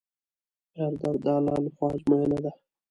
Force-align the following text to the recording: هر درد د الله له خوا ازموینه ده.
هر 0.77 0.91
درد 1.01 1.19
د 1.25 1.27
الله 1.37 1.55
له 1.63 1.69
خوا 1.75 1.87
ازموینه 1.95 2.37
ده. 2.43 2.51